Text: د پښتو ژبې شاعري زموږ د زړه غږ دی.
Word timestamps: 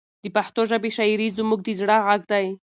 د 0.23 0.25
پښتو 0.35 0.61
ژبې 0.69 0.89
شاعري 0.97 1.27
زموږ 1.37 1.59
د 1.63 1.69
زړه 1.79 1.97
غږ 2.07 2.21
دی. 2.31 2.45